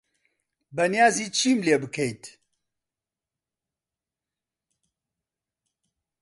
بەنیازی 0.75 1.27
چیم 1.37 1.59
لێ 1.65 1.75
بکەیت؟ 1.81 2.23